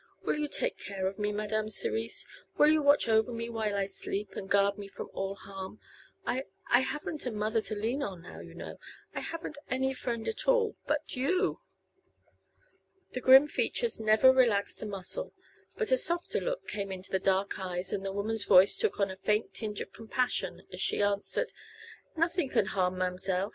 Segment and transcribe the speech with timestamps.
[0.23, 2.25] Will you take care of me, Madame Cerise?
[2.57, 5.79] Will you watch over me while I sleep and guard me from all harm?
[6.25, 8.79] I I haven't any mother to lean on now, you know;
[9.13, 11.59] I haven't any friend at all but you!"
[13.11, 15.35] The grim features never relaxed a muscle;
[15.77, 19.11] but a softer look came into the dark eyes and the woman's voice took on
[19.11, 21.53] a faint tinge of compassion as she answered:
[22.15, 23.49] "Nothing can harm ma'm'selle.